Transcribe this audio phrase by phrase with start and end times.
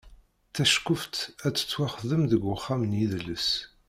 [0.55, 1.15] Taceqquft
[1.45, 3.49] ad tettwaxdem deg uxxam n yidles.